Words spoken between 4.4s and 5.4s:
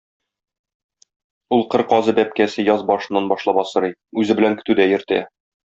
белән көтүдә йөртә.